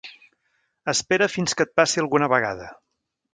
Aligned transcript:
Espera 0.93 1.27
fins 1.33 1.53
que 1.59 1.67
et 1.69 1.73
passi 1.81 2.03
alguna 2.05 2.31
vegada. 2.35 2.73